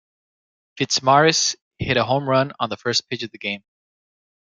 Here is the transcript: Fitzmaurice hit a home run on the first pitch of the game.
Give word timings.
Fitzmaurice 0.77 1.55
hit 1.77 1.95
a 1.95 2.03
home 2.03 2.27
run 2.27 2.53
on 2.59 2.71
the 2.71 2.75
first 2.77 3.07
pitch 3.07 3.21
of 3.21 3.29
the 3.29 3.37
game. 3.37 3.63